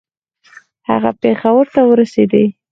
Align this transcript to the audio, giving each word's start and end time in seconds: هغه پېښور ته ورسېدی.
هغه 0.89 1.11
پېښور 1.21 1.65
ته 1.73 1.81
ورسېدی. 1.89 2.45